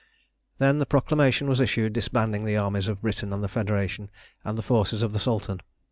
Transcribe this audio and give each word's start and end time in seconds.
Then 0.57 0.79
the 0.79 0.87
proclamation 0.87 1.47
was 1.47 1.59
issued 1.59 1.93
disbanding 1.93 2.43
the 2.43 2.57
armies 2.57 2.87
of 2.87 3.03
Britain 3.03 3.31
and 3.31 3.43
the 3.43 3.47
Federation 3.47 4.09
and 4.43 4.57
the 4.57 4.63
forces 4.63 5.03
of 5.03 5.11
the 5.13 5.19
Sultan. 5.19 5.61